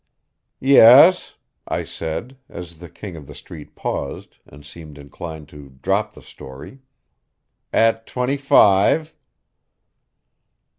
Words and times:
"Yes," 0.59 1.35
I 1.67 1.83
said, 1.83 2.35
as 2.49 2.79
the 2.79 2.89
King 2.89 3.15
of 3.15 3.27
the 3.27 3.35
Street 3.35 3.75
paused 3.75 4.37
and 4.47 4.65
seemed 4.65 4.97
inclined 4.97 5.47
to 5.49 5.77
drop 5.83 6.15
the 6.15 6.23
story. 6.23 6.79
"At 7.71 8.07
twenty 8.07 8.37
five." 8.37 9.13